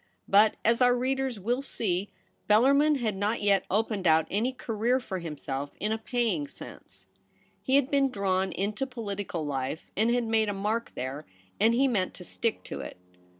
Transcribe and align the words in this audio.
But, 0.27 0.55
as 0.65 0.81
our 0.81 0.95
readers 0.97 1.39
will 1.39 1.61
see, 1.61 2.09
Bellarmin 2.47 2.95
had 2.95 3.15
not 3.15 3.39
yet 3.43 3.67
opened 3.69 4.07
out 4.07 4.25
any 4.31 4.51
career 4.51 4.99
for 4.99 5.19
himself 5.19 5.75
in 5.79 5.91
a 5.91 5.99
paying 5.99 6.47
sense. 6.47 7.07
He 7.61 7.75
had 7.75 7.91
been 7.91 8.09
drawn 8.09 8.51
into 8.51 8.87
political 8.87 9.45
life 9.45 9.91
and 9.95 10.09
had 10.09 10.23
made 10.23 10.49
a 10.49 10.53
mark 10.55 10.93
there, 10.95 11.27
and 11.59 11.75
he 11.75 11.87
meant 11.87 12.15
to 12.15 12.23
stick 12.23 12.63
to 12.63 12.79
it. 12.79 12.97